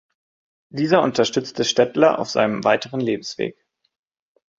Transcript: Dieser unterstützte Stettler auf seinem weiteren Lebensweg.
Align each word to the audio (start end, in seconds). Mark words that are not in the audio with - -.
Dieser 0.71 1.03
unterstützte 1.03 1.63
Stettler 1.63 2.17
auf 2.17 2.27
seinem 2.27 2.63
weiteren 2.63 3.01
Lebensweg. 3.01 3.63